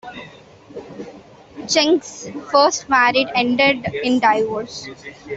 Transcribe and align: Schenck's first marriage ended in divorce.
Schenck's 1.67 2.27
first 2.51 2.89
marriage 2.89 3.27
ended 3.35 3.85
in 4.03 4.19
divorce. 4.19 4.89